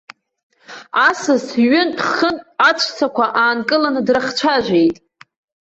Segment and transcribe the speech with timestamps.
[1.07, 4.95] Асас ҩынтә-хынтә аҵәцақәа аанкыланы дрыхцәажәеит.